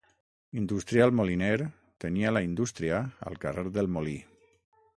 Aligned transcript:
Industrial 0.59 1.11
moliner, 1.19 1.65
tenia 2.05 2.31
la 2.37 2.43
indústria 2.47 3.03
al 3.31 3.39
carrer 3.45 3.69
del 3.77 3.95
Molí. 3.99 4.19